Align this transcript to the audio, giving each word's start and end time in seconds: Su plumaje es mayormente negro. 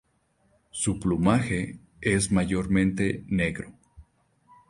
Su 0.71 0.99
plumaje 0.99 1.77
es 2.01 2.31
mayormente 2.31 3.23
negro. 3.27 3.71